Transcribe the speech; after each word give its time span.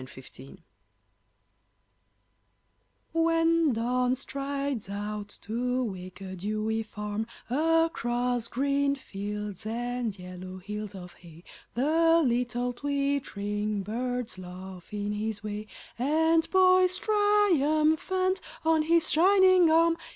Alarm 0.03 0.07
Clocks 0.15 0.59
When 3.13 3.71
Dawn 3.73 4.15
strides 4.15 4.89
out 4.89 5.37
to 5.43 5.83
wake 5.83 6.21
a 6.21 6.35
dewy 6.35 6.81
farm 6.81 7.27
Across 7.51 8.47
green 8.47 8.95
fields 8.95 9.63
and 9.63 10.17
yellow 10.17 10.57
hills 10.57 10.95
of 10.95 11.13
hay 11.13 11.43
The 11.75 12.19
little 12.25 12.73
twittering 12.73 13.83
birds 13.83 14.39
laugh 14.39 14.91
in 14.91 15.11
his 15.11 15.43
way 15.43 15.67
And 15.99 16.49
poise 16.49 16.97
triumphant 16.97 18.41
on 18.65 18.81
his 18.81 19.07
shining 19.11 19.69
arm. 19.69 19.97